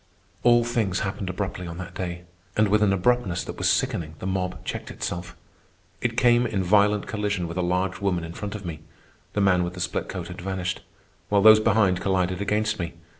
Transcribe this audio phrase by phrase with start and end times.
[0.41, 2.23] All things happened abruptly on that day,
[2.57, 5.35] and with an abruptness that was sickening the mob checked itself.
[6.03, 8.79] I came in violent collision with a large woman in front of me
[9.33, 10.81] (the man with the split coat had vanished),
[11.29, 12.93] while those behind collided against me.